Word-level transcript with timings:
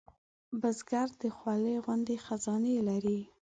بزګر 0.61 1.07
د 1.21 1.23
خولې 1.37 1.75
غوندې 1.83 2.15
خزانې 2.25 2.75
لري 2.89 3.19